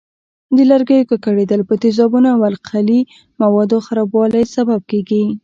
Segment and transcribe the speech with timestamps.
[0.55, 3.01] د لرګیو ککړېدل په تیزابونو او القلي
[3.41, 5.23] موادو خرابوالي سبب کېږي.